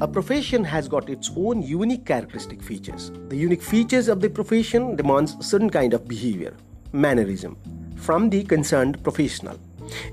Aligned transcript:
a 0.00 0.06
profession 0.06 0.62
has 0.62 0.86
got 0.86 1.10
its 1.10 1.30
own 1.36 1.60
unique 1.60 2.06
characteristic 2.06 2.62
features. 2.62 3.10
The 3.28 3.36
unique 3.36 3.62
features 3.62 4.06
of 4.06 4.20
the 4.20 4.30
profession 4.30 4.94
demands 4.94 5.34
certain 5.44 5.70
kind 5.70 5.92
of 5.92 6.06
behavior, 6.06 6.54
mannerism 6.92 7.56
from 7.96 8.30
the 8.30 8.44
concerned 8.44 9.02
professional. 9.02 9.58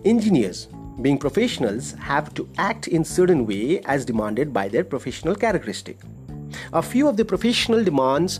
Engineers, 0.03 0.69
being 1.03 1.19
professionals, 1.19 1.91
have 1.93 2.33
to 2.33 2.49
act 2.57 2.87
in 2.87 3.03
certain 3.03 3.45
way 3.45 3.79
as 3.81 4.05
demanded 4.05 4.51
by 4.51 4.67
their 4.67 4.83
professional 4.83 5.35
characteristic. 5.35 5.99
A 6.73 6.81
few 6.81 7.07
of 7.07 7.15
the 7.15 7.25
professional 7.25 7.83
demands 7.83 8.39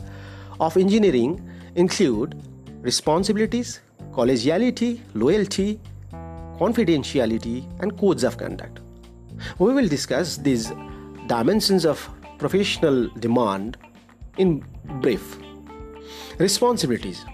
of 0.60 0.76
engineering 0.78 1.48
include 1.76 2.42
responsibilities, 2.82 3.82
collegiality, 4.14 5.00
loyalty, 5.14 5.80
confidentiality, 6.58 7.68
and 7.84 7.96
codes 8.00 8.24
of 8.24 8.36
conduct. 8.36 8.80
We 9.60 9.74
will 9.74 9.88
discuss 9.88 10.38
these 10.38 10.72
dimensions 11.28 11.86
of 11.86 12.10
professional 12.38 13.08
demand 13.20 13.78
in 14.38 14.64
brief. 15.02 15.38
Responsibilities. 16.38 17.26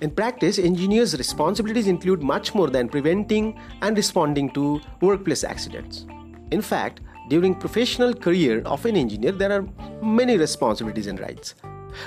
In 0.00 0.10
practice, 0.10 0.58
engineers' 0.58 1.16
responsibilities 1.16 1.86
include 1.86 2.22
much 2.22 2.54
more 2.54 2.68
than 2.68 2.88
preventing 2.88 3.58
and 3.82 3.96
responding 3.96 4.50
to 4.50 4.80
workplace 5.00 5.44
accidents. 5.44 6.06
In 6.50 6.60
fact, 6.60 7.00
during 7.28 7.54
professional 7.54 8.12
career 8.12 8.62
of 8.66 8.84
an 8.84 8.96
engineer, 8.96 9.32
there 9.32 9.52
are 9.52 9.66
many 10.02 10.36
responsibilities 10.36 11.06
and 11.06 11.20
rights. 11.20 11.54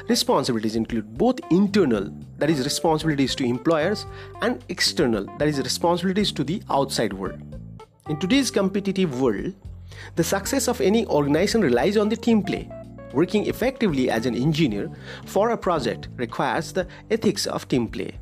Responsibilities 0.09 0.75
include 0.75 1.17
both 1.17 1.39
internal, 1.51 2.11
that 2.37 2.49
is, 2.49 2.63
responsibilities 2.63 3.33
to 3.35 3.45
employers, 3.45 4.05
and 4.41 4.63
external, 4.69 5.25
that 5.37 5.47
is, 5.47 5.59
responsibilities 5.59 6.31
to 6.33 6.43
the 6.43 6.61
outside 6.69 7.13
world. 7.13 7.39
In 8.09 8.19
today's 8.19 8.51
competitive 8.51 9.21
world, 9.21 9.53
the 10.15 10.23
success 10.23 10.67
of 10.67 10.81
any 10.81 11.05
organization 11.07 11.61
relies 11.61 11.97
on 11.97 12.09
the 12.09 12.17
team 12.17 12.41
play. 12.43 12.69
Working 13.13 13.47
effectively 13.47 14.09
as 14.09 14.25
an 14.25 14.35
engineer 14.35 14.89
for 15.25 15.51
a 15.51 15.57
project 15.57 16.09
requires 16.17 16.73
the 16.73 16.87
ethics 17.09 17.47
of 17.47 17.67
team 17.67 17.87
play. 17.87 18.15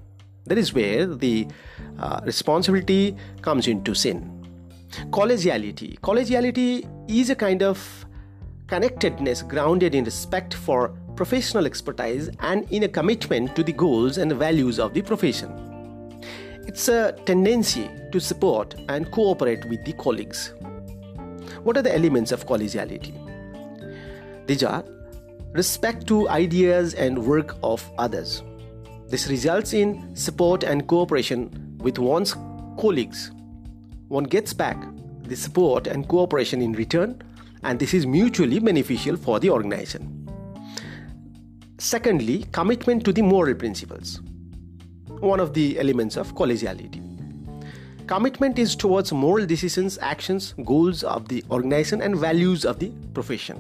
That 0.45 0.57
is 0.57 0.73
where 0.73 1.05
the 1.05 1.47
uh, 1.97 2.19
responsibility 2.25 3.15
comes 3.41 3.67
into 3.67 3.95
sin. 3.95 4.29
Collegiality. 5.09 5.99
Collegiality 5.99 6.87
is 7.09 7.29
a 7.29 7.35
kind 7.35 7.63
of 7.63 8.05
connectedness 8.67 9.41
grounded 9.41 9.95
in 9.95 10.03
respect 10.03 10.53
for 10.53 10.89
professional 11.15 11.65
expertise 11.65 12.29
and 12.39 12.71
in 12.71 12.83
a 12.83 12.87
commitment 12.87 13.55
to 13.55 13.63
the 13.63 13.71
goals 13.73 14.17
and 14.17 14.31
values 14.33 14.79
of 14.79 14.93
the 14.93 15.01
profession. 15.01 15.51
It's 16.65 16.87
a 16.87 17.13
tendency 17.25 17.89
to 18.11 18.19
support 18.19 18.75
and 18.89 19.11
cooperate 19.11 19.65
with 19.65 19.83
the 19.85 19.93
colleagues. 19.93 20.53
What 21.63 21.77
are 21.77 21.81
the 21.81 21.95
elements 21.95 22.31
of 22.31 22.45
collegiality? 22.45 23.13
These 24.47 24.63
are 24.63 24.83
respect 25.53 26.07
to 26.07 26.27
ideas 26.29 26.93
and 26.95 27.25
work 27.25 27.55
of 27.63 27.89
others. 27.97 28.43
This 29.07 29.27
results 29.29 29.73
in 29.73 30.15
support 30.15 30.63
and 30.63 30.87
cooperation 30.87 31.77
with 31.77 31.99
one's 31.99 32.35
colleagues. 32.77 33.31
One 34.09 34.25
gets 34.25 34.53
back 34.53 34.77
the 35.23 35.35
support 35.37 35.87
and 35.87 36.07
cooperation 36.09 36.61
in 36.61 36.73
return, 36.73 37.21
and 37.63 37.79
this 37.79 37.93
is 37.93 38.05
mutually 38.05 38.59
beneficial 38.59 39.15
for 39.15 39.39
the 39.39 39.49
organization. 39.49 40.27
Secondly, 41.77 42.45
commitment 42.51 43.05
to 43.05 43.13
the 43.13 43.21
moral 43.21 43.55
principles, 43.55 44.19
one 45.07 45.39
of 45.39 45.53
the 45.53 45.79
elements 45.79 46.17
of 46.17 46.35
collegiality. 46.35 47.12
Commitment 48.07 48.59
is 48.59 48.75
towards 48.75 49.13
moral 49.13 49.45
decisions, 49.45 49.97
actions, 50.01 50.53
goals 50.65 51.03
of 51.03 51.29
the 51.29 51.43
organization, 51.49 52.01
and 52.01 52.17
values 52.17 52.65
of 52.65 52.77
the 52.77 52.91
profession. 53.13 53.57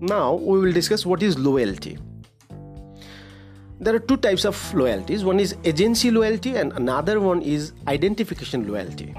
Now, 0.00 0.34
we 0.34 0.58
will 0.58 0.72
discuss 0.72 1.04
what 1.04 1.22
is 1.22 1.38
loyalty. 1.38 1.98
There 3.78 3.94
are 3.94 3.98
two 3.98 4.16
types 4.16 4.44
of 4.44 4.74
loyalties 4.74 5.24
one 5.24 5.38
is 5.38 5.54
agency 5.64 6.10
loyalty, 6.10 6.56
and 6.56 6.72
another 6.72 7.20
one 7.20 7.42
is 7.42 7.72
identification 7.88 8.66
loyalty. 8.66 9.14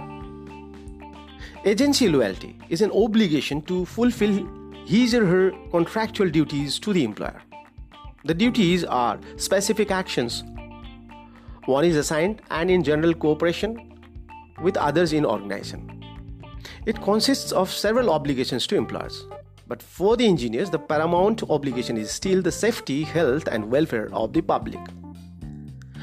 Agency 1.63 2.09
loyalty 2.09 2.57
is 2.69 2.81
an 2.81 2.91
obligation 2.91 3.61
to 3.63 3.85
fulfill 3.85 4.47
his 4.85 5.13
or 5.13 5.25
her 5.25 5.51
contractual 5.69 6.29
duties 6.29 6.79
to 6.79 6.91
the 6.91 7.03
employer. 7.03 7.41
The 8.25 8.33
duties 8.33 8.83
are 8.83 9.19
specific 9.37 9.91
actions. 9.91 10.43
One 11.65 11.85
is 11.85 11.95
assigned 11.95 12.41
and 12.51 12.69
in 12.69 12.83
general 12.83 13.13
cooperation 13.13 13.99
with 14.61 14.75
others 14.75 15.13
in 15.13 15.25
organization. 15.25 16.03
It 16.85 17.01
consists 17.01 17.53
of 17.53 17.71
several 17.71 18.09
obligations 18.09 18.67
to 18.67 18.75
employers. 18.75 19.25
But 19.65 19.81
for 19.81 20.17
the 20.17 20.27
engineers, 20.27 20.69
the 20.69 20.79
paramount 20.79 21.49
obligation 21.49 21.95
is 21.95 22.11
still 22.11 22.41
the 22.41 22.51
safety, 22.51 23.03
health, 23.03 23.47
and 23.47 23.71
welfare 23.71 24.09
of 24.11 24.33
the 24.33 24.41
public. 24.41 24.79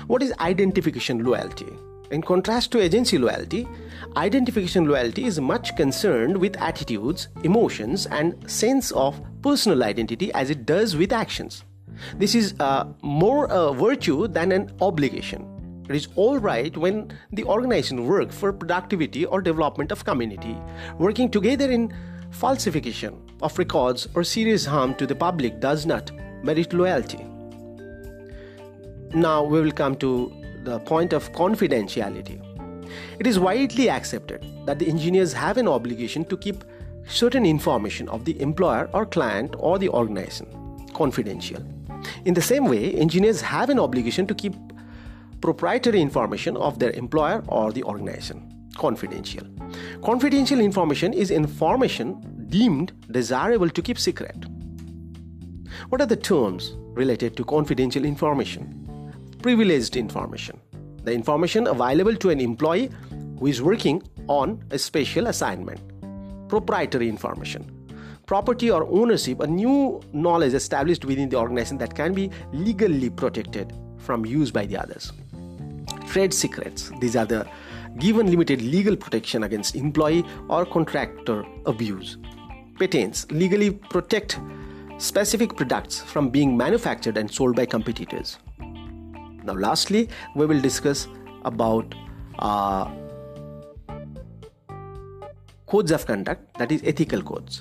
What 0.06 0.22
is 0.22 0.32
identification 0.40 1.24
loyalty? 1.24 1.68
In 2.10 2.22
contrast 2.22 2.72
to 2.72 2.80
agency 2.80 3.18
loyalty, 3.18 3.68
identification 4.16 4.86
loyalty 4.86 5.26
is 5.26 5.38
much 5.38 5.76
concerned 5.76 6.36
with 6.36 6.56
attitudes, 6.56 7.28
emotions, 7.44 8.06
and 8.06 8.50
sense 8.50 8.92
of 8.92 9.20
personal 9.42 9.84
identity 9.84 10.32
as 10.32 10.48
it 10.48 10.64
does 10.64 10.96
with 10.96 11.12
actions. 11.12 11.64
This 12.16 12.34
is 12.34 12.54
uh, 12.60 12.84
more 13.02 13.46
a 13.50 13.72
virtue 13.72 14.28
than 14.28 14.52
an 14.52 14.72
obligation. 14.80 15.46
It 15.88 15.96
is 15.96 16.08
all 16.14 16.38
right 16.38 16.76
when 16.76 17.12
the 17.32 17.44
organization 17.44 18.06
work 18.06 18.30
for 18.30 18.52
productivity 18.52 19.24
or 19.24 19.42
development 19.42 19.90
of 19.90 20.04
community, 20.04 20.56
working 20.98 21.28
together 21.30 21.70
in 21.70 21.92
falsification 22.30 23.20
of 23.42 23.58
records 23.58 24.06
or 24.14 24.22
serious 24.22 24.64
harm 24.64 24.94
to 24.94 25.06
the 25.06 25.16
public 25.16 25.58
does 25.58 25.86
not 25.86 26.12
merit 26.44 26.72
loyalty. 26.72 27.26
Now 29.12 29.42
we 29.42 29.60
will 29.60 29.72
come 29.72 29.96
to 29.96 30.32
the 30.62 30.78
point 30.78 31.12
of 31.12 31.32
confidentiality. 31.32 32.40
It 33.18 33.26
is 33.26 33.40
widely 33.40 33.90
accepted 33.90 34.46
that 34.66 34.78
the 34.78 34.88
engineers 34.88 35.32
have 35.32 35.56
an 35.56 35.66
obligation 35.66 36.24
to 36.26 36.36
keep 36.36 36.64
certain 37.08 37.44
information 37.44 38.08
of 38.08 38.24
the 38.24 38.40
employer 38.40 38.88
or 38.92 39.06
client 39.06 39.56
or 39.58 39.78
the 39.78 39.88
organization 39.88 40.46
confidential. 41.00 41.62
In 42.24 42.34
the 42.34 42.46
same 42.50 42.66
way, 42.72 42.82
engineers 43.06 43.40
have 43.40 43.70
an 43.74 43.80
obligation 43.86 44.26
to 44.26 44.34
keep 44.34 44.54
proprietary 45.40 46.00
information 46.00 46.56
of 46.56 46.78
their 46.78 46.92
employer 47.04 47.42
or 47.48 47.72
the 47.72 47.84
organization 47.84 48.46
confidential. 48.78 49.46
Confidential 50.04 50.60
information 50.60 51.12
is 51.12 51.30
information 51.30 52.06
deemed 52.48 52.92
desirable 53.10 53.68
to 53.78 53.82
keep 53.82 53.98
secret. 53.98 54.46
What 55.88 56.00
are 56.00 56.06
the 56.06 56.22
terms 56.30 56.72
related 57.02 57.36
to 57.36 57.44
confidential 57.44 58.04
information? 58.04 58.80
privileged 59.42 59.96
information, 59.96 60.60
the 61.02 61.12
information 61.12 61.66
available 61.66 62.14
to 62.14 62.30
an 62.30 62.40
employee 62.40 62.90
who 63.38 63.46
is 63.46 63.62
working 63.62 64.02
on 64.28 64.62
a 64.70 64.78
special 64.78 65.28
assignment, 65.28 65.80
proprietary 66.48 67.08
information, 67.08 67.64
property 68.30 68.70
or 68.70 68.84
ownership, 68.84 69.40
a 69.40 69.46
new 69.46 70.00
knowledge 70.12 70.54
established 70.54 71.04
within 71.04 71.28
the 71.28 71.36
organization 71.36 71.76
that 71.76 71.92
can 71.92 72.12
be 72.14 72.30
legally 72.52 73.10
protected 73.10 73.72
from 73.98 74.24
use 74.24 74.52
by 74.52 74.64
the 74.64 74.76
others. 74.76 75.12
Trade 76.06 76.32
secrets, 76.32 76.92
these 77.00 77.16
are 77.16 77.26
the 77.26 77.44
given 77.98 78.30
limited 78.30 78.62
legal 78.62 78.94
protection 78.94 79.42
against 79.42 79.74
employee 79.74 80.24
or 80.48 80.64
contractor 80.64 81.44
abuse. 81.66 82.18
Patents 82.78 83.26
legally 83.32 83.72
protect 83.72 84.38
specific 84.98 85.56
products 85.56 85.98
from 85.98 86.30
being 86.30 86.56
manufactured 86.56 87.16
and 87.16 87.28
sold 87.28 87.56
by 87.56 87.66
competitors. 87.66 88.38
Now, 89.42 89.54
lastly, 89.54 90.08
we 90.36 90.46
will 90.46 90.60
discuss 90.60 91.08
about 91.44 91.96
uh, 92.38 92.88
codes 95.66 95.90
of 95.90 96.06
conduct, 96.06 96.58
that 96.58 96.70
is, 96.70 96.80
ethical 96.84 97.22
codes. 97.22 97.60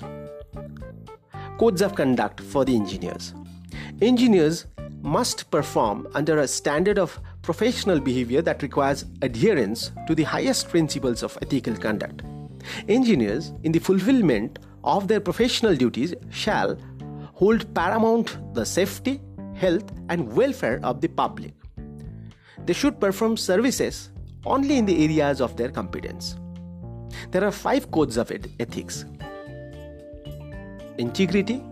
Codes 1.60 1.82
of 1.82 1.94
conduct 1.94 2.40
for 2.40 2.64
the 2.64 2.74
engineers. 2.74 3.34
Engineers 4.00 4.66
must 5.02 5.50
perform 5.50 6.08
under 6.14 6.38
a 6.38 6.48
standard 6.48 6.98
of 6.98 7.20
professional 7.42 8.00
behavior 8.00 8.40
that 8.40 8.62
requires 8.62 9.04
adherence 9.20 9.92
to 10.06 10.14
the 10.14 10.22
highest 10.22 10.70
principles 10.70 11.22
of 11.22 11.36
ethical 11.42 11.76
conduct. 11.76 12.22
Engineers, 12.88 13.52
in 13.62 13.72
the 13.72 13.78
fulfillment 13.78 14.58
of 14.84 15.06
their 15.06 15.20
professional 15.20 15.76
duties, 15.76 16.14
shall 16.30 16.78
hold 17.34 17.74
paramount 17.74 18.38
the 18.54 18.64
safety, 18.64 19.20
health, 19.54 19.92
and 20.08 20.32
welfare 20.32 20.80
of 20.82 21.02
the 21.02 21.08
public 21.08 21.52
they 22.66 22.72
should 22.72 23.00
perform 23.00 23.36
services 23.36 24.10
only 24.44 24.76
in 24.78 24.86
the 24.86 25.04
areas 25.04 25.40
of 25.40 25.56
their 25.56 25.70
competence. 25.70 26.36
There 27.30 27.44
are 27.44 27.50
five 27.50 27.90
codes 27.90 28.16
of 28.16 28.30
ethics 28.60 29.04
integrity, 31.00 31.62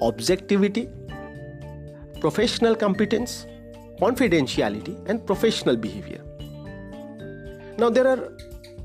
objectivity, 0.00 0.88
professional 2.20 2.74
competence, 2.74 3.46
confidentiality, 4.00 4.96
and 5.08 5.24
professional 5.26 5.76
behavior. 5.76 6.22
Now, 7.78 7.90
there 7.90 8.06
are 8.06 8.32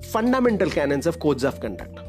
fundamental 0.02 0.70
canons 0.70 1.08
of 1.08 1.20
codes 1.20 1.44
of 1.44 1.60
conduct. 1.60 2.00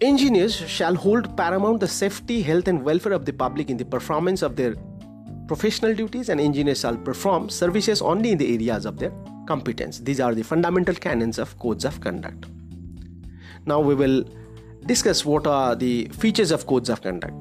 Engineers 0.00 0.54
shall 0.54 0.94
hold 0.94 1.36
paramount 1.36 1.80
the 1.80 1.88
safety, 1.88 2.42
health, 2.42 2.68
and 2.68 2.84
welfare 2.84 3.12
of 3.12 3.24
the 3.24 3.32
public 3.32 3.70
in 3.70 3.78
the 3.78 3.84
performance 3.84 4.42
of 4.42 4.56
their 4.56 4.74
professional 5.48 5.94
duties, 5.94 6.28
and 6.28 6.40
engineers 6.40 6.80
shall 6.80 6.96
perform 6.96 7.48
services 7.48 8.02
only 8.02 8.32
in 8.32 8.38
the 8.38 8.52
areas 8.52 8.84
of 8.84 8.98
their 8.98 9.12
competence. 9.46 10.00
These 10.00 10.20
are 10.20 10.34
the 10.34 10.42
fundamental 10.42 10.94
canons 10.94 11.38
of 11.38 11.58
codes 11.58 11.84
of 11.84 12.00
conduct. 12.00 12.46
Now 13.66 13.80
we 13.80 13.96
will 13.96 14.24
discuss 14.86 15.24
what 15.24 15.46
are 15.46 15.74
the 15.74 16.06
features 16.08 16.52
of 16.52 16.66
codes 16.66 16.88
of 16.88 17.02
conduct. 17.02 17.34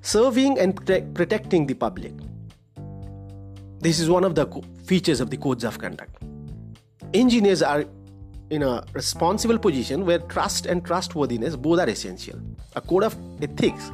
Serving 0.00 0.58
and 0.58 0.74
protecting 1.14 1.66
the 1.66 1.74
public. 1.74 2.14
This 3.80 4.00
is 4.00 4.08
one 4.08 4.24
of 4.24 4.34
the 4.34 4.46
features 4.86 5.20
of 5.20 5.28
the 5.28 5.36
codes 5.36 5.64
of 5.64 5.78
conduct. 5.78 6.16
Engineers 7.12 7.62
are 7.62 7.84
in 8.48 8.62
a 8.62 8.82
responsible 8.94 9.58
position 9.58 10.06
where 10.06 10.20
trust 10.20 10.64
and 10.64 10.84
trustworthiness 10.84 11.54
both 11.54 11.80
are 11.80 11.88
essential. 11.88 12.40
A 12.74 12.80
code 12.80 13.04
of 13.04 13.16
ethics 13.42 13.90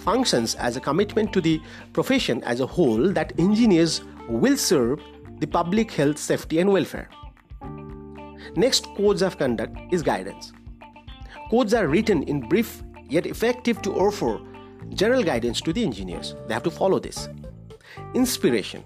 functions 0.00 0.54
as 0.56 0.76
a 0.76 0.80
commitment 0.80 1.32
to 1.32 1.40
the 1.40 1.58
profession 1.94 2.44
as 2.44 2.60
a 2.60 2.66
whole 2.66 3.08
that 3.12 3.32
engineers 3.38 4.02
will 4.28 4.58
serve 4.58 5.00
the 5.38 5.46
public 5.46 5.90
health, 5.90 6.18
safety, 6.18 6.58
and 6.58 6.70
welfare. 6.70 7.08
Next, 8.56 8.86
codes 8.96 9.22
of 9.22 9.36
conduct 9.36 9.76
is 9.92 10.02
guidance. 10.02 10.52
Codes 11.50 11.74
are 11.74 11.88
written 11.88 12.22
in 12.22 12.48
brief 12.48 12.82
yet 13.08 13.26
effective 13.26 13.82
to 13.82 13.94
offer 13.94 14.40
general 14.90 15.22
guidance 15.22 15.60
to 15.62 15.72
the 15.72 15.82
engineers. 15.82 16.34
They 16.46 16.54
have 16.54 16.62
to 16.64 16.70
follow 16.70 16.98
this. 16.98 17.28
Inspiration. 18.14 18.84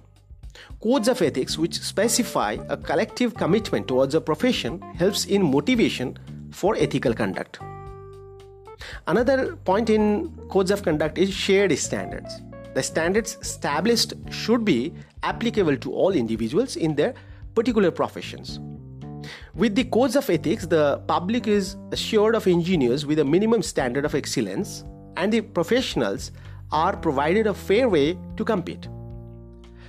Codes 0.83 1.09
of 1.09 1.21
ethics, 1.23 1.59
which 1.59 1.81
specify 1.81 2.57
a 2.69 2.77
collective 2.77 3.35
commitment 3.35 3.89
towards 3.89 4.15
a 4.15 4.21
profession, 4.21 4.81
helps 4.97 5.27
in 5.27 5.43
motivation 5.43 6.17
for 6.51 6.77
ethical 6.77 7.15
conduct. 7.15 7.59
Another 9.07 9.57
point 9.57 9.91
in 9.91 10.31
codes 10.49 10.71
of 10.71 10.83
conduct 10.83 11.19
is 11.19 11.33
shared 11.33 11.77
standards. 11.79 12.41
The 12.75 12.83
standards 12.83 13.37
established 13.41 14.15
should 14.31 14.65
be 14.65 14.95
applicable 15.23 15.77
to 15.79 15.93
all 15.93 16.13
individuals 16.13 16.77
in 16.77 16.95
their 16.95 17.15
particular 17.55 17.91
professions. 17.91 18.61
With 19.59 19.75
the 19.75 19.83
codes 19.83 20.15
of 20.15 20.31
ethics, 20.31 20.67
the 20.67 21.03
public 21.09 21.49
is 21.49 21.75
assured 21.91 22.37
of 22.37 22.47
engineers 22.47 23.05
with 23.05 23.19
a 23.19 23.25
minimum 23.25 23.61
standard 23.61 24.05
of 24.05 24.15
excellence, 24.15 24.85
and 25.17 25.33
the 25.33 25.41
professionals 25.41 26.31
are 26.71 26.97
provided 26.97 27.49
a 27.49 27.55
fair 27.55 27.89
way 27.89 28.17
to 28.37 28.45
compete. 28.45 28.87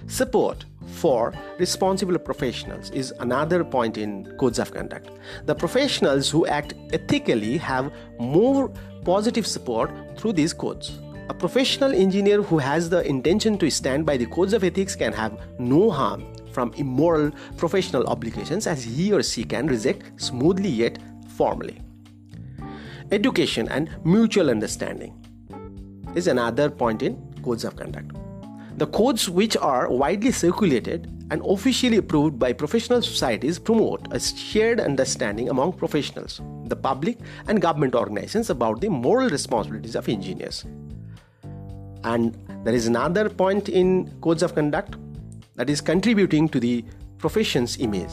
Support 0.08 0.66
for 0.88 1.36
responsible 1.60 2.18
professionals 2.18 2.90
is 2.90 3.14
another 3.20 3.64
point 3.64 4.00
in 4.00 4.36
codes 4.40 4.58
of 4.58 4.74
conduct. 4.74 5.12
The 5.46 5.54
professionals 5.54 6.32
who 6.32 6.48
act 6.48 6.74
ethically 6.92 7.58
have 7.60 7.94
more 8.18 8.70
positive 9.06 9.46
support 9.46 9.92
through 10.18 10.34
these 10.34 10.52
codes. 10.52 10.98
A 11.30 11.34
professional 11.36 11.94
engineer 11.94 12.42
who 12.42 12.58
has 12.58 12.90
the 12.90 13.08
intention 13.08 13.56
to 13.60 13.70
stand 13.70 14.04
by 14.04 14.18
the 14.18 14.26
codes 14.26 14.54
of 14.54 14.64
ethics 14.64 14.96
can 14.96 15.14
have 15.14 15.40
no 15.60 15.92
harm 15.92 16.26
from 16.60 16.74
immoral 16.76 17.32
professional 17.56 18.06
obligations 18.08 18.68
as 18.68 18.84
he 18.84 19.14
or 19.14 19.24
she 19.24 19.46
can 19.46 19.68
reject 19.68 20.22
smoothly 20.22 20.68
yet 20.68 20.98
formally. 21.38 21.82
Education 23.14 23.70
and 23.70 23.90
mutual 24.04 24.50
understanding 24.50 25.14
is 26.16 26.28
another 26.28 26.70
point 26.70 27.02
in 27.02 27.16
codes 27.46 27.64
of 27.64 27.78
conduct. 27.78 28.12
The 28.78 28.88
codes, 28.88 29.30
which 29.30 29.56
are 29.56 29.90
widely 29.90 30.34
circulated 30.34 31.08
and 31.32 31.42
officially 31.46 31.98
approved 31.98 32.38
by 32.38 32.52
professional 32.52 33.02
societies, 33.02 33.58
promote 33.58 34.08
a 34.12 34.20
shared 34.20 34.82
understanding 34.82 35.48
among 35.48 35.74
professionals, 35.74 36.42
the 36.66 36.76
public, 36.76 37.20
and 37.48 37.62
government 37.62 37.96
organizations 37.96 38.50
about 38.50 38.82
the 38.82 38.90
moral 38.90 39.30
responsibilities 39.30 39.96
of 39.96 40.10
engineers. 40.10 40.66
And 42.04 42.38
there 42.66 42.74
is 42.74 42.88
another 42.88 43.30
point 43.30 43.70
in 43.70 44.12
codes 44.20 44.44
of 44.44 44.56
conduct 44.56 44.98
that 45.60 45.70
is 45.70 45.82
contributing 45.82 46.48
to 46.48 46.60
the 46.60 46.86
profession's 47.18 47.78
image. 47.80 48.10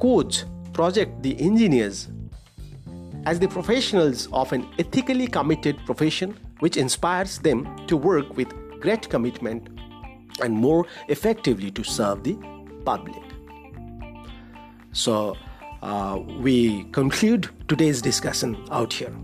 Codes 0.00 0.46
project 0.72 1.22
the 1.22 1.40
engineers 1.40 2.08
as 3.24 3.38
the 3.38 3.46
professionals 3.46 4.28
of 4.32 4.52
an 4.52 4.66
ethically 4.76 5.28
committed 5.28 5.78
profession 5.86 6.36
which 6.58 6.76
inspires 6.76 7.38
them 7.38 7.64
to 7.86 7.96
work 7.96 8.36
with 8.36 8.52
great 8.80 9.08
commitment 9.08 9.68
and 10.42 10.52
more 10.52 10.84
effectively 11.08 11.70
to 11.70 11.84
serve 11.84 12.24
the 12.24 12.36
public. 12.84 13.22
So, 14.92 15.36
uh, 15.82 16.18
we 16.40 16.82
conclude 16.90 17.48
today's 17.68 18.02
discussion 18.02 18.56
out 18.72 18.92
here. 18.92 19.14